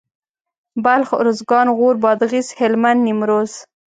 بلخ 0.83 1.09
اروزګان 1.21 1.67
غور 1.77 1.95
بادغيس 2.03 2.47
هلمند 2.59 2.99
نيمروز 3.07 3.51